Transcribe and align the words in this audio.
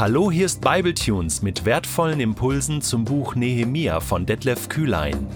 Hallo, 0.00 0.30
hier 0.30 0.46
ist 0.46 0.62
Bibletunes 0.62 1.42
mit 1.42 1.66
wertvollen 1.66 2.20
Impulsen 2.20 2.80
zum 2.80 3.04
Buch 3.04 3.34
Nehemia 3.34 4.00
von 4.00 4.24
Detlef 4.24 4.70
Kühlein. 4.70 5.26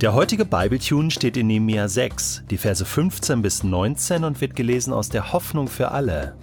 Der 0.00 0.14
heutige 0.14 0.44
Bibletune 0.44 1.10
steht 1.10 1.36
in 1.36 1.48
Nehemia 1.48 1.88
6, 1.88 2.44
die 2.50 2.56
Verse 2.56 2.84
15 2.84 3.42
bis 3.42 3.64
19 3.64 4.22
und 4.22 4.40
wird 4.40 4.54
gelesen 4.54 4.92
aus 4.92 5.08
der 5.08 5.32
Hoffnung 5.32 5.66
für 5.66 5.90
alle. 5.90 6.36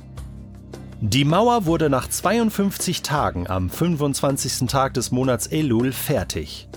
Die 0.99 1.23
Mauer 1.23 1.67
wurde 1.67 1.89
nach 1.89 2.09
52 2.09 3.01
Tagen 3.01 3.47
am 3.47 3.69
25. 3.69 4.67
Tag 4.67 4.93
des 4.93 5.11
Monats 5.11 5.47
Elul 5.47 5.93
fertig. 5.93 6.67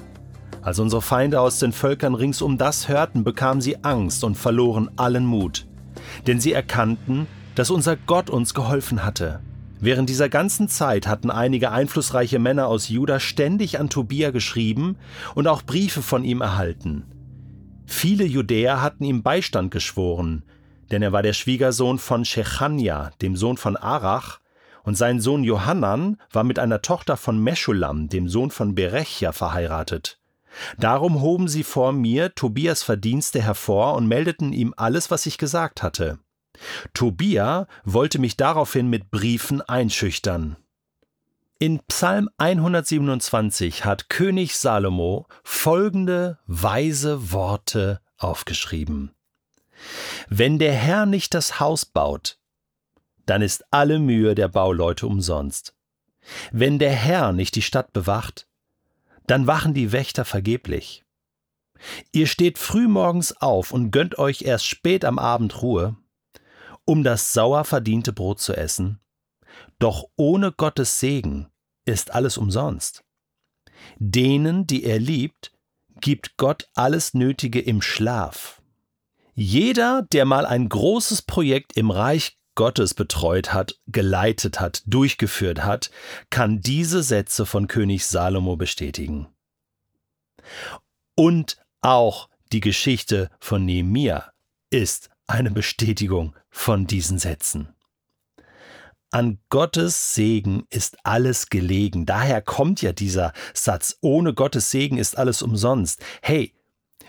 Als 0.62 0.78
unsere 0.78 1.02
Feinde 1.02 1.40
aus 1.40 1.58
den 1.58 1.72
Völkern 1.72 2.14
ringsum 2.14 2.58
das 2.58 2.86
hörten, 2.86 3.24
bekamen 3.24 3.60
sie 3.60 3.82
Angst 3.82 4.22
und 4.22 4.36
verloren 4.36 4.88
allen 4.94 5.26
Mut. 5.26 5.66
Denn 6.26 6.40
sie 6.40 6.52
erkannten, 6.52 7.26
dass 7.54 7.70
unser 7.70 7.96
Gott 7.96 8.30
uns 8.30 8.54
geholfen 8.54 9.04
hatte. 9.04 9.40
Während 9.80 10.10
dieser 10.10 10.28
ganzen 10.28 10.68
Zeit 10.68 11.06
hatten 11.06 11.30
einige 11.30 11.70
einflussreiche 11.70 12.38
Männer 12.38 12.66
aus 12.66 12.88
Juda 12.88 13.18
ständig 13.18 13.80
an 13.80 13.88
Tobia 13.88 14.30
geschrieben 14.30 14.96
und 15.34 15.46
auch 15.48 15.62
Briefe 15.62 16.02
von 16.02 16.22
ihm 16.22 16.42
erhalten. 16.42 17.06
Viele 17.86 18.24
Judäer 18.24 18.82
hatten 18.82 19.04
ihm 19.04 19.22
Beistand 19.22 19.70
geschworen, 19.70 20.44
denn 20.90 21.02
er 21.02 21.12
war 21.12 21.22
der 21.22 21.32
Schwiegersohn 21.32 21.98
von 21.98 22.24
Shechania, 22.24 23.10
dem 23.22 23.36
Sohn 23.36 23.56
von 23.56 23.76
Arach, 23.76 24.38
und 24.82 24.96
sein 24.96 25.20
Sohn 25.20 25.44
Johannan 25.44 26.18
war 26.30 26.44
mit 26.44 26.58
einer 26.58 26.82
Tochter 26.82 27.16
von 27.16 27.42
Meschulam, 27.42 28.08
dem 28.08 28.28
Sohn 28.28 28.50
von 28.50 28.74
Berechia, 28.74 29.32
verheiratet. 29.32 30.19
Darum 30.78 31.20
hoben 31.20 31.48
sie 31.48 31.64
vor 31.64 31.92
mir 31.92 32.34
Tobias 32.34 32.82
Verdienste 32.82 33.42
hervor 33.42 33.94
und 33.94 34.06
meldeten 34.06 34.52
ihm 34.52 34.74
alles, 34.76 35.10
was 35.10 35.26
ich 35.26 35.38
gesagt 35.38 35.82
hatte. 35.82 36.18
Tobia 36.92 37.66
wollte 37.84 38.18
mich 38.18 38.36
daraufhin 38.36 38.88
mit 38.88 39.10
Briefen 39.10 39.62
einschüchtern. 39.62 40.56
In 41.58 41.80
Psalm 41.88 42.30
127 42.38 43.84
hat 43.84 44.08
König 44.08 44.56
Salomo 44.56 45.26
folgende 45.42 46.38
weise 46.46 47.32
Worte 47.32 48.00
aufgeschrieben. 48.16 49.14
Wenn 50.28 50.58
der 50.58 50.72
Herr 50.72 51.06
nicht 51.06 51.34
das 51.34 51.60
Haus 51.60 51.84
baut, 51.84 52.38
dann 53.26 53.42
ist 53.42 53.64
alle 53.70 53.98
Mühe 53.98 54.34
der 54.34 54.48
Bauleute 54.48 55.06
umsonst. 55.06 55.74
Wenn 56.50 56.78
der 56.78 56.92
Herr 56.92 57.32
nicht 57.32 57.54
die 57.54 57.62
Stadt 57.62 57.92
bewacht, 57.92 58.46
dann 59.30 59.46
wachen 59.46 59.74
die 59.74 59.92
Wächter 59.92 60.24
vergeblich. 60.24 61.04
Ihr 62.12 62.26
steht 62.26 62.58
frühmorgens 62.58 63.40
auf 63.40 63.72
und 63.72 63.92
gönnt 63.92 64.18
euch 64.18 64.42
erst 64.42 64.66
spät 64.66 65.04
am 65.04 65.20
Abend 65.20 65.62
Ruhe, 65.62 65.96
um 66.84 67.04
das 67.04 67.32
sauer 67.32 67.64
verdiente 67.64 68.12
Brot 68.12 68.40
zu 68.40 68.56
essen. 68.56 68.98
Doch 69.78 70.08
ohne 70.16 70.50
Gottes 70.50 70.98
Segen 70.98 71.48
ist 71.84 72.12
alles 72.12 72.38
umsonst. 72.38 73.04
Denen, 73.98 74.66
die 74.66 74.82
er 74.82 74.98
liebt, 74.98 75.52
gibt 76.00 76.36
Gott 76.36 76.68
alles 76.74 77.14
Nötige 77.14 77.60
im 77.60 77.82
Schlaf. 77.82 78.60
Jeder, 79.34 80.02
der 80.12 80.24
mal 80.24 80.44
ein 80.44 80.68
großes 80.68 81.22
Projekt 81.22 81.76
im 81.76 81.92
Reich 81.92 82.39
Gottes 82.54 82.94
betreut 82.94 83.52
hat, 83.52 83.78
geleitet 83.86 84.60
hat, 84.60 84.82
durchgeführt 84.86 85.64
hat, 85.64 85.90
kann 86.30 86.60
diese 86.60 87.02
Sätze 87.02 87.46
von 87.46 87.68
König 87.68 88.06
Salomo 88.06 88.56
bestätigen. 88.56 89.28
Und 91.14 91.58
auch 91.80 92.28
die 92.52 92.60
Geschichte 92.60 93.30
von 93.38 93.64
Nehemia 93.64 94.32
ist 94.70 95.10
eine 95.26 95.50
Bestätigung 95.50 96.34
von 96.50 96.86
diesen 96.86 97.18
Sätzen. 97.18 97.74
An 99.12 99.38
Gottes 99.48 100.14
Segen 100.14 100.64
ist 100.70 101.04
alles 101.04 101.48
gelegen. 101.48 102.06
Daher 102.06 102.42
kommt 102.42 102.80
ja 102.80 102.92
dieser 102.92 103.32
Satz, 103.54 103.96
ohne 104.00 104.34
Gottes 104.34 104.70
Segen 104.70 104.98
ist 104.98 105.18
alles 105.18 105.42
umsonst. 105.42 106.00
Hey, 106.22 106.54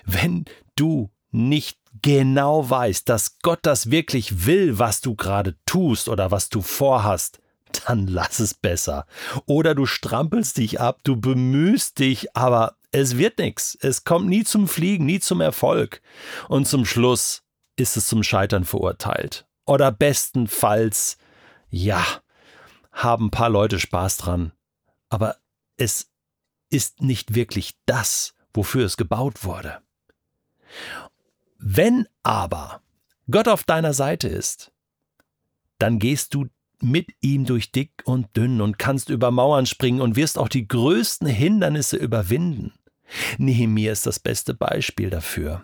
wenn 0.05 0.45
du 0.75 1.11
nicht 1.31 1.79
genau 2.01 2.69
weißt, 2.69 3.07
dass 3.09 3.39
Gott 3.39 3.59
das 3.63 3.91
wirklich 3.91 4.45
will, 4.45 4.79
was 4.79 5.01
du 5.01 5.15
gerade 5.15 5.55
tust 5.65 6.09
oder 6.09 6.31
was 6.31 6.49
du 6.49 6.61
vorhast, 6.61 7.39
dann 7.85 8.07
lass 8.07 8.39
es 8.39 8.53
besser. 8.53 9.05
Oder 9.45 9.75
du 9.75 9.85
strampelst 9.85 10.57
dich 10.57 10.79
ab, 10.79 10.99
du 11.03 11.19
bemühst 11.19 11.99
dich, 11.99 12.35
aber 12.35 12.75
es 12.91 13.17
wird 13.17 13.39
nichts. 13.39 13.77
Es 13.79 14.03
kommt 14.03 14.27
nie 14.27 14.43
zum 14.43 14.67
Fliegen, 14.67 15.05
nie 15.05 15.19
zum 15.19 15.41
Erfolg. 15.41 16.01
Und 16.49 16.67
zum 16.67 16.85
Schluss 16.85 17.43
ist 17.77 17.95
es 17.97 18.07
zum 18.07 18.23
Scheitern 18.23 18.65
verurteilt. 18.65 19.45
Oder 19.65 19.91
bestenfalls, 19.91 21.17
ja, 21.69 22.05
haben 22.91 23.27
ein 23.27 23.31
paar 23.31 23.49
Leute 23.49 23.79
Spaß 23.79 24.17
dran. 24.17 24.51
Aber 25.09 25.37
es 25.77 26.11
ist 26.69 27.01
nicht 27.01 27.35
wirklich 27.35 27.75
das, 27.85 28.33
wofür 28.53 28.85
es 28.85 28.97
gebaut 28.97 29.43
wurde. 29.43 29.81
Wenn 31.63 32.07
aber 32.23 32.81
Gott 33.29 33.47
auf 33.47 33.63
deiner 33.63 33.93
Seite 33.93 34.27
ist, 34.27 34.71
dann 35.77 35.99
gehst 35.99 36.33
du 36.33 36.47
mit 36.81 37.09
ihm 37.21 37.45
durch 37.45 37.71
dick 37.71 37.91
und 38.05 38.35
dünn 38.35 38.61
und 38.61 38.79
kannst 38.79 39.09
über 39.09 39.29
Mauern 39.29 39.67
springen 39.67 40.01
und 40.01 40.15
wirst 40.15 40.39
auch 40.39 40.49
die 40.49 40.67
größten 40.67 41.27
Hindernisse 41.27 41.97
überwinden. 41.97 42.73
Nehemiah 43.37 43.91
ist 43.91 44.07
das 44.07 44.19
beste 44.19 44.55
Beispiel 44.55 45.11
dafür. 45.11 45.63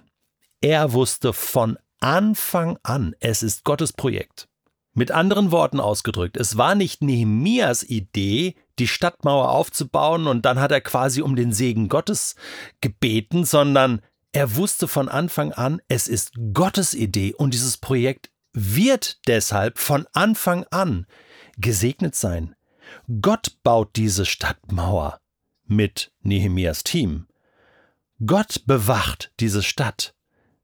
Er 0.62 0.94
wusste 0.94 1.34
von 1.34 1.80
Anfang 2.00 2.78
an, 2.84 3.16
es 3.19 3.41
ist 3.41 3.63
Gottes 3.63 3.91
Projekt. 3.91 4.47
Mit 4.94 5.12
anderen 5.12 5.52
Worten 5.52 5.80
ausgedrückt, 5.80 6.38
es 6.38 6.57
war 6.57 6.75
nicht 6.75 7.02
Nehemias 7.02 7.81
Idee, 7.81 8.53
die 8.78 8.88
Stadtmauer 8.88 9.50
aufzubauen 9.50 10.28
und 10.28 10.46
dann 10.46 10.59
hat 10.59 10.72
er 10.72 10.81
quasi 10.81 11.24
um 11.24 11.36
den 11.36 11.53
Segen 11.53 11.90
Gottes 11.90 12.36
gebeten, 12.81 13.46
sondern 13.46 14.02
er 14.31 14.55
wusste 14.55 14.88
von 14.88 15.09
Anfang 15.09 15.51
an, 15.51 15.81
es 15.88 16.07
ist 16.07 16.31
Gottes 16.53 16.93
Idee 16.93 17.33
und 17.33 17.53
dieses 17.53 17.77
Projekt 17.77 18.29
wird 18.53 19.19
deshalb 19.27 19.77
von 19.79 20.07
Anfang 20.13 20.65
an 20.71 21.05
gesegnet 21.57 22.15
sein. 22.15 22.55
Gott 23.21 23.57
baut 23.63 23.95
diese 23.95 24.25
Stadtmauer 24.25 25.19
mit 25.65 26.11
Nehemias 26.21 26.83
Team. 26.83 27.27
Gott 28.25 28.65
bewacht 28.65 29.31
diese 29.39 29.61
Stadt 29.61 30.15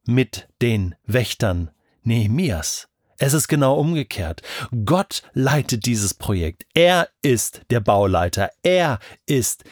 mit 0.06 0.48
den 0.62 0.96
Wächtern 1.06 1.72
Nehemias. 2.02 2.88
Es 3.18 3.34
ist 3.34 3.48
genau 3.48 3.76
umgekehrt. 3.80 4.42
Gott 4.86 5.22
leitet 5.34 5.86
dieses 5.86 6.14
Projekt. 6.14 6.66
Er 6.74 7.10
ist 7.22 7.62
der 7.70 7.80
Bauleiter. 7.80 8.50
Er 8.64 9.00
ist 9.26 9.64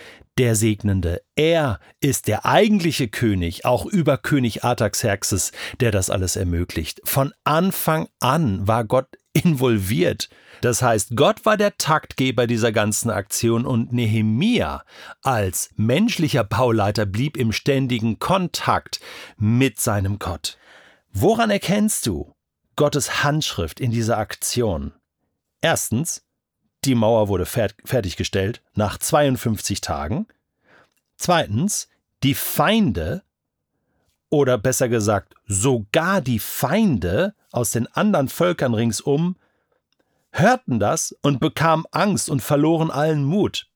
der 0.41 0.55
Segnende. 0.55 1.21
Er 1.35 1.79
ist 1.99 2.27
der 2.27 2.47
eigentliche 2.47 3.07
König, 3.07 3.63
auch 3.63 3.85
über 3.85 4.17
König 4.17 4.63
Artaxerxes, 4.63 5.51
der 5.79 5.91
das 5.91 6.09
alles 6.09 6.35
ermöglicht. 6.35 6.99
Von 7.03 7.31
Anfang 7.43 8.07
an 8.19 8.67
war 8.67 8.83
Gott 8.83 9.19
involviert. 9.33 10.29
Das 10.61 10.81
heißt, 10.81 11.15
Gott 11.15 11.45
war 11.45 11.57
der 11.57 11.77
Taktgeber 11.77 12.47
dieser 12.47 12.71
ganzen 12.71 13.11
Aktion 13.11 13.67
und 13.67 13.93
Nehemia 13.93 14.83
als 15.21 15.69
menschlicher 15.75 16.43
Bauleiter 16.43 17.05
blieb 17.05 17.37
im 17.37 17.51
ständigen 17.51 18.17
Kontakt 18.17 18.99
mit 19.37 19.79
seinem 19.79 20.17
Gott. 20.17 20.57
Woran 21.11 21.51
erkennst 21.51 22.07
du 22.07 22.33
Gottes 22.75 23.23
Handschrift 23.23 23.79
in 23.79 23.91
dieser 23.91 24.17
Aktion? 24.17 24.93
Erstens, 25.61 26.23
die 26.85 26.95
Mauer 26.95 27.27
wurde 27.27 27.45
fertiggestellt 27.45 28.61
nach 28.73 28.97
52 28.97 29.81
Tagen. 29.81 30.27
Zweitens, 31.17 31.89
die 32.23 32.33
Feinde, 32.33 33.23
oder 34.29 34.57
besser 34.57 34.89
gesagt, 34.89 35.35
sogar 35.45 36.21
die 36.21 36.39
Feinde 36.39 37.35
aus 37.51 37.71
den 37.71 37.87
anderen 37.87 38.29
Völkern 38.29 38.73
ringsum, 38.73 39.35
hörten 40.31 40.79
das 40.79 41.15
und 41.21 41.39
bekamen 41.39 41.85
Angst 41.91 42.29
und 42.29 42.41
verloren 42.41 42.89
allen 42.89 43.23
Mut. 43.23 43.67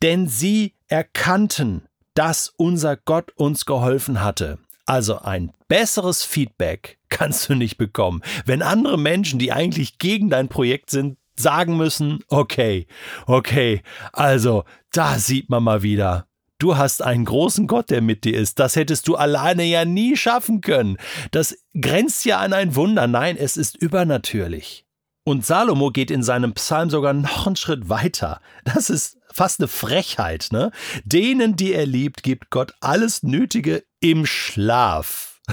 Denn 0.00 0.26
sie 0.26 0.74
erkannten, 0.88 1.86
dass 2.14 2.48
unser 2.56 2.96
Gott 2.96 3.30
uns 3.36 3.64
geholfen 3.66 4.22
hatte. 4.22 4.58
Also 4.84 5.20
ein 5.20 5.52
besseres 5.68 6.24
Feedback 6.24 6.98
kannst 7.08 7.48
du 7.48 7.54
nicht 7.54 7.78
bekommen, 7.78 8.22
wenn 8.44 8.62
andere 8.62 8.98
Menschen, 8.98 9.38
die 9.38 9.52
eigentlich 9.52 9.98
gegen 9.98 10.28
dein 10.28 10.48
Projekt 10.48 10.90
sind, 10.90 11.18
sagen 11.42 11.76
müssen, 11.76 12.20
okay, 12.28 12.86
okay, 13.26 13.82
also 14.12 14.64
da 14.92 15.18
sieht 15.18 15.50
man 15.50 15.62
mal 15.62 15.82
wieder, 15.82 16.26
du 16.62 16.76
hast 16.76 17.02
einen 17.02 17.24
großen 17.24 17.66
Gott, 17.66 17.90
der 17.90 18.00
mit 18.00 18.24
dir 18.24 18.38
ist. 18.38 18.58
Das 18.58 18.76
hättest 18.76 19.08
du 19.08 19.16
alleine 19.16 19.64
ja 19.64 19.84
nie 19.84 20.16
schaffen 20.16 20.60
können. 20.60 20.96
Das 21.32 21.58
grenzt 21.78 22.24
ja 22.24 22.38
an 22.38 22.52
ein 22.52 22.76
Wunder. 22.76 23.06
Nein, 23.06 23.36
es 23.36 23.56
ist 23.56 23.76
übernatürlich. 23.76 24.86
Und 25.24 25.44
Salomo 25.44 25.90
geht 25.90 26.10
in 26.10 26.22
seinem 26.22 26.52
Psalm 26.54 26.90
sogar 26.90 27.12
noch 27.12 27.46
einen 27.46 27.56
Schritt 27.56 27.88
weiter. 27.88 28.40
Das 28.64 28.90
ist 28.90 29.18
fast 29.32 29.60
eine 29.60 29.68
Frechheit, 29.68 30.48
ne? 30.50 30.72
Denen, 31.04 31.56
die 31.56 31.72
er 31.72 31.86
liebt, 31.86 32.22
gibt 32.22 32.50
Gott 32.50 32.74
alles 32.80 33.22
Nötige 33.22 33.84
im 34.00 34.26
Schlaf. 34.26 35.40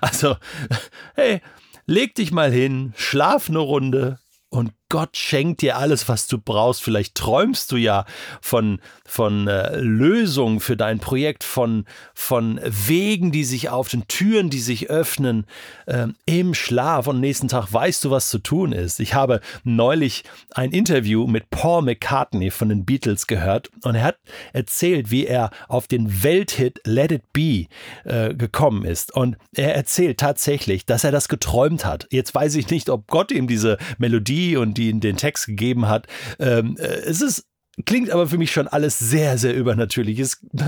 Also, 0.00 0.36
hey, 1.14 1.40
leg 1.86 2.14
dich 2.16 2.32
mal 2.32 2.50
hin, 2.50 2.92
schlaf 2.96 3.48
eine 3.48 3.60
Runde, 3.60 4.18
und 4.48 4.72
Gott 4.88 5.16
schenkt 5.16 5.62
dir 5.62 5.78
alles, 5.78 6.08
was 6.08 6.28
du 6.28 6.38
brauchst. 6.38 6.82
Vielleicht 6.82 7.16
träumst 7.16 7.72
du 7.72 7.76
ja 7.76 8.04
von, 8.40 8.80
von 9.04 9.48
äh, 9.48 9.76
Lösungen 9.80 10.60
für 10.60 10.76
dein 10.76 11.00
Projekt, 11.00 11.42
von, 11.42 11.86
von 12.14 12.60
Wegen, 12.62 13.32
die 13.32 13.42
sich 13.42 13.68
auftun, 13.68 14.04
Türen, 14.06 14.48
die 14.48 14.60
sich 14.60 14.88
öffnen 14.88 15.46
äh, 15.86 16.06
im 16.26 16.54
Schlaf. 16.54 17.08
Und 17.08 17.18
nächsten 17.18 17.48
Tag 17.48 17.72
weißt 17.72 18.04
du, 18.04 18.10
was 18.12 18.30
zu 18.30 18.38
tun 18.38 18.70
ist. 18.70 19.00
Ich 19.00 19.14
habe 19.14 19.40
neulich 19.64 20.22
ein 20.54 20.70
Interview 20.70 21.26
mit 21.26 21.50
Paul 21.50 21.82
McCartney 21.82 22.52
von 22.52 22.68
den 22.68 22.84
Beatles 22.84 23.26
gehört 23.26 23.70
und 23.82 23.96
er 23.96 24.04
hat 24.04 24.18
erzählt, 24.52 25.10
wie 25.10 25.26
er 25.26 25.50
auf 25.66 25.88
den 25.88 26.22
Welthit 26.22 26.80
Let 26.84 27.10
It 27.10 27.32
Be 27.32 27.66
äh, 28.04 28.34
gekommen 28.34 28.84
ist. 28.84 29.12
Und 29.12 29.36
er 29.54 29.74
erzählt 29.74 30.18
tatsächlich, 30.18 30.86
dass 30.86 31.02
er 31.02 31.10
das 31.10 31.28
geträumt 31.28 31.84
hat. 31.84 32.06
Jetzt 32.10 32.34
weiß 32.34 32.54
ich 32.54 32.70
nicht, 32.70 32.88
ob 32.88 33.08
Gott 33.08 33.32
ihm 33.32 33.48
diese 33.48 33.78
Melodie 33.98 34.56
und 34.56 34.75
die 34.76 34.98
den 34.98 35.16
Text 35.16 35.46
gegeben 35.46 35.88
hat. 35.88 36.06
Ähm, 36.38 36.76
äh, 36.78 36.84
es 36.84 37.20
ist 37.20 37.46
Klingt 37.84 38.10
aber 38.10 38.26
für 38.26 38.38
mich 38.38 38.52
schon 38.52 38.68
alles 38.68 38.98
sehr, 38.98 39.36
sehr 39.36 39.54
übernatürlich. 39.54 40.18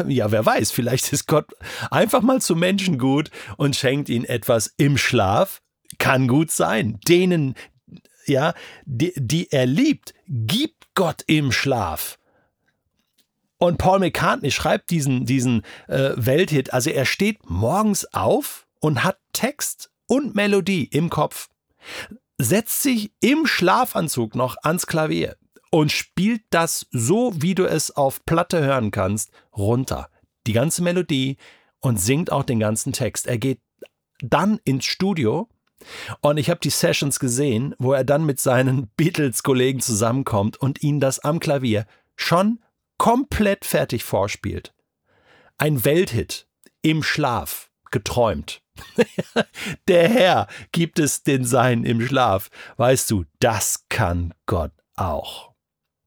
ja, 0.09 0.31
wer 0.31 0.45
weiß, 0.45 0.71
vielleicht 0.71 1.11
ist 1.13 1.27
Gott 1.27 1.47
einfach 1.91 2.21
mal 2.21 2.43
zu 2.43 2.55
Menschen 2.55 2.99
gut 2.99 3.31
und 3.57 3.77
schenkt 3.77 4.11
ihnen 4.11 4.27
etwas 4.27 4.75
im 4.77 4.99
Schlaf. 4.99 5.63
Kann 5.97 6.29
gut 6.29 6.51
sein. 6.51 6.99
Denen, 7.09 7.55
ja, 8.27 8.53
die, 8.85 9.15
die 9.17 9.51
er 9.51 9.65
liebt, 9.65 10.13
gibt 10.27 10.95
Gott 10.95 11.23
im 11.27 11.51
Schlaf. 11.51 12.19
Und 13.57 13.79
Paul 13.79 14.01
McCartney 14.01 14.51
schreibt 14.51 14.91
diesen, 14.91 15.25
diesen 15.25 15.63
äh, 15.89 16.11
Welthit. 16.15 16.75
Also 16.75 16.91
er 16.91 17.07
steht 17.07 17.49
morgens 17.49 18.05
auf 18.13 18.67
und 18.81 19.03
hat 19.03 19.19
Text 19.33 19.91
und 20.07 20.35
Melodie 20.35 20.85
im 20.85 21.09
Kopf 21.09 21.49
setzt 22.39 22.83
sich 22.83 23.13
im 23.21 23.47
Schlafanzug 23.47 24.35
noch 24.35 24.57
ans 24.63 24.87
Klavier 24.87 25.37
und 25.71 25.93
spielt 25.93 26.43
das 26.51 26.87
so, 26.91 27.33
wie 27.37 27.55
du 27.55 27.67
es 27.67 27.91
auf 27.91 28.25
Platte 28.25 28.61
hören 28.61 28.91
kannst, 28.91 29.31
runter. 29.57 30.09
Die 30.47 30.53
ganze 30.53 30.83
Melodie 30.83 31.37
und 31.81 32.01
singt 32.01 32.33
auch 32.33 32.45
den 32.45 32.61
ganzen 32.61 32.93
Text. 32.93 33.27
Er 33.27 33.39
geht 33.39 33.61
dann 34.21 34.61
ins 34.65 34.85
Studio 34.85 35.49
und 36.21 36.39
ich 36.39 36.51
habe 36.51 36.61
die 36.61 36.71
Sessions 36.71 37.21
gesehen, 37.21 37.75
wo 37.79 37.93
er 37.93 38.05
dann 38.05 38.25
mit 38.25 38.41
seinen 38.41 38.89
Beatles-Kollegen 38.97 39.81
zusammenkommt 39.81 40.57
und 40.57 40.83
ihnen 40.83 41.01
das 41.01 41.19
am 41.19 41.41
Klavier 41.41 41.87
schon 42.17 42.61
komplett 42.97 43.65
fertig 43.65 44.05
vorspielt. 44.05 44.75
Ein 45.57 45.85
Welthit 45.85 46.47
im 46.83 47.03
Schlaf, 47.03 47.71
geträumt. 47.91 48.63
Der 49.89 50.09
Herr 50.09 50.47
gibt 50.73 50.99
es 50.99 51.23
den 51.23 51.45
Sein 51.45 51.85
im 51.85 52.01
Schlaf. 52.07 52.51
Weißt 52.77 53.11
du, 53.11 53.25
das 53.41 53.87
kann 53.89 54.35
Gott 54.47 54.73
auch. 54.95 55.53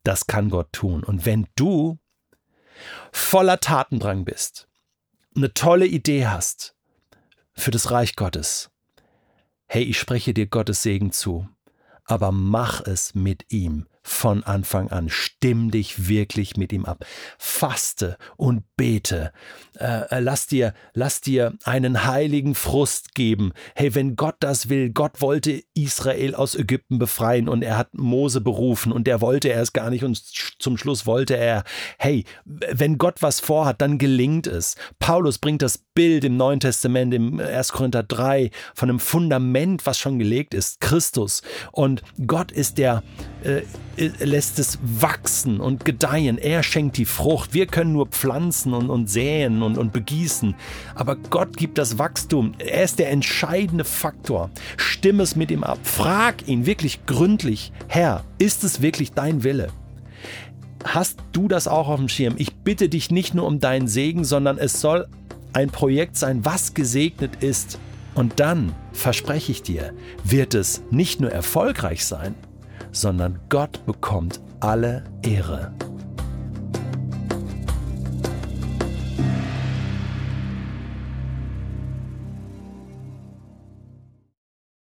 Das 0.03 0.27
kann 0.27 0.49
Gott 0.49 0.71
tun. 0.73 1.03
Und 1.03 1.25
wenn 1.25 1.47
du 1.55 1.99
voller 3.11 3.59
Tatendrang 3.59 4.25
bist, 4.25 4.67
eine 5.35 5.53
tolle 5.53 5.85
Idee 5.85 6.27
hast 6.27 6.75
für 7.53 7.71
das 7.71 7.91
Reich 7.91 8.15
Gottes, 8.15 8.71
hey, 9.67 9.83
ich 9.83 9.99
spreche 9.99 10.33
dir 10.33 10.47
Gottes 10.47 10.83
Segen 10.83 11.11
zu, 11.11 11.47
aber 12.05 12.31
mach 12.31 12.81
es 12.81 13.15
mit 13.15 13.45
ihm 13.51 13.87
von 14.03 14.43
Anfang 14.43 14.89
an. 14.89 15.09
Stimm 15.09 15.71
dich 15.71 16.07
wirklich 16.07 16.57
mit 16.57 16.73
ihm 16.73 16.85
ab. 16.85 17.05
Faste 17.37 18.17
und 18.37 18.63
bete. 18.75 19.31
Äh, 19.79 20.19
lass 20.19 20.47
dir, 20.47 20.73
lass 20.93 21.21
dir 21.21 21.53
einen 21.63 22.05
heiligen 22.05 22.55
Frust 22.55 23.13
geben. 23.15 23.51
Hey, 23.75 23.93
wenn 23.95 24.15
Gott 24.15 24.35
das 24.39 24.69
will, 24.69 24.89
Gott 24.89 25.21
wollte 25.21 25.63
Israel 25.73 26.35
aus 26.35 26.55
Ägypten 26.55 26.99
befreien 26.99 27.47
und 27.47 27.63
er 27.63 27.77
hat 27.77 27.93
Mose 27.93 28.41
berufen 28.41 28.91
und 28.91 29.05
der 29.05 29.21
wollte 29.21 29.49
er 29.49 29.61
es 29.61 29.73
gar 29.73 29.89
nicht 29.89 30.03
und 30.03 30.17
zum 30.59 30.77
Schluss 30.77 31.05
wollte 31.05 31.37
er, 31.37 31.63
hey, 31.97 32.25
wenn 32.45 32.97
Gott 32.97 33.21
was 33.21 33.39
vorhat, 33.39 33.81
dann 33.81 33.97
gelingt 33.97 34.47
es. 34.47 34.75
Paulus 34.99 35.37
bringt 35.37 35.61
das 35.61 35.77
Bild 35.77 36.23
im 36.23 36.37
Neuen 36.37 36.59
Testament, 36.59 37.13
im 37.13 37.39
1. 37.39 37.71
Korinther 37.73 38.03
3, 38.03 38.51
von 38.73 38.89
einem 38.89 38.99
Fundament, 38.99 39.85
was 39.85 39.97
schon 39.97 40.19
gelegt 40.19 40.53
ist, 40.53 40.81
Christus. 40.81 41.41
Und 41.71 42.01
Gott 42.25 42.51
ist 42.51 42.77
der, 42.77 43.03
äh, 43.43 43.61
lässt 43.97 44.59
es 44.59 44.79
wachsen 44.81 45.59
und 45.59 45.85
gedeihen. 45.85 46.37
Er 46.37 46.63
schenkt 46.63 46.97
die 46.97 47.05
Frucht. 47.05 47.53
Wir 47.53 47.67
können 47.67 47.93
nur 47.93 48.07
pflanzen 48.07 48.73
und, 48.73 48.89
und 48.89 49.09
säen 49.09 49.61
und, 49.61 49.77
und 49.77 49.93
begießen. 49.93 50.55
Aber 50.95 51.15
Gott 51.15 51.57
gibt 51.57 51.77
das 51.77 51.97
Wachstum. 51.97 52.53
Er 52.57 52.83
ist 52.83 52.99
der 52.99 53.11
entscheidende 53.11 53.83
Faktor. 53.83 54.49
Stimm 54.77 55.19
es 55.19 55.35
mit 55.35 55.51
ihm 55.51 55.63
ab. 55.63 55.79
Frag 55.83 56.47
ihn 56.47 56.65
wirklich 56.65 57.05
gründlich, 57.05 57.71
Herr, 57.87 58.23
ist 58.37 58.63
es 58.63 58.81
wirklich 58.81 59.13
dein 59.13 59.43
Wille? 59.43 59.69
Hast 60.83 61.19
du 61.31 61.47
das 61.47 61.67
auch 61.67 61.89
auf 61.89 61.99
dem 61.99 62.09
Schirm? 62.09 62.35
Ich 62.37 62.55
bitte 62.55 62.89
dich 62.89 63.11
nicht 63.11 63.33
nur 63.33 63.45
um 63.45 63.59
deinen 63.59 63.87
Segen, 63.87 64.23
sondern 64.23 64.57
es 64.57 64.81
soll 64.81 65.07
ein 65.53 65.69
Projekt 65.69 66.17
sein, 66.17 66.43
was 66.43 66.73
gesegnet 66.73 67.43
ist. 67.43 67.77
Und 68.15 68.39
dann, 68.39 68.73
verspreche 68.93 69.51
ich 69.51 69.63
dir, 69.63 69.93
wird 70.23 70.53
es 70.53 70.81
nicht 70.91 71.21
nur 71.21 71.31
erfolgreich 71.31 72.05
sein, 72.05 72.35
sondern 72.91 73.39
Gott 73.49 73.85
bekommt 73.85 74.39
alle 74.59 75.03
Ehre. 75.21 75.71